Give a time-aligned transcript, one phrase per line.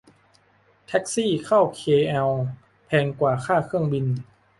[0.85, 2.31] แท็กซี่เข้าเคแอล
[2.85, 4.05] แพงกว่าค่าเครื่องบิน